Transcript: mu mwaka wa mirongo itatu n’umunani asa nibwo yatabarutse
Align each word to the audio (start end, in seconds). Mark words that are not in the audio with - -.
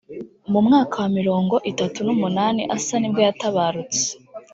mu 0.51 0.59
mwaka 0.67 0.95
wa 1.01 1.09
mirongo 1.17 1.55
itatu 1.71 1.99
n’umunani 2.07 2.61
asa 2.77 2.95
nibwo 2.97 3.19
yatabarutse 3.27 4.05